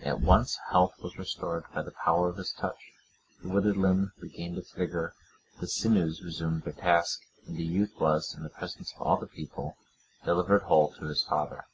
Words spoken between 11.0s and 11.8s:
his father.